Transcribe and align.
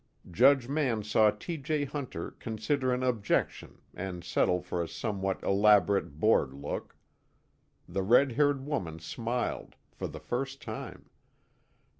Judge 0.31 0.67
Mann 0.67 1.03
saw 1.03 1.29
T. 1.29 1.57
J. 1.57 1.85
Hunter 1.85 2.31
consider 2.39 2.91
an 2.91 3.03
objection 3.03 3.83
and 3.93 4.23
settle 4.23 4.59
for 4.59 4.81
a 4.81 4.87
somewhat 4.87 5.43
elaborate 5.43 6.19
bored 6.19 6.53
look. 6.55 6.95
The 7.87 8.01
red 8.01 8.31
haired 8.31 8.65
woman 8.65 8.97
smiled, 8.97 9.75
for 9.91 10.07
the 10.07 10.19
first 10.19 10.59
time. 10.59 11.07